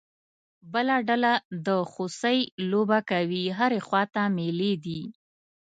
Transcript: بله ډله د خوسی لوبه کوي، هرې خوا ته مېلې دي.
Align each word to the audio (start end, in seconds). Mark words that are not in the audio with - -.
بله 0.73 0.95
ډله 1.07 1.33
د 1.65 1.67
خوسی 1.91 2.39
لوبه 2.69 2.99
کوي، 3.11 3.45
هرې 3.59 3.79
خوا 3.87 4.03
ته 4.13 4.21
مېلې 4.37 4.73
دي. 4.85 5.01